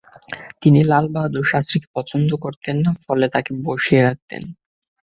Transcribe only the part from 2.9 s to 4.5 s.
ফলে তাঁকে বসিয়ে রাখতেন।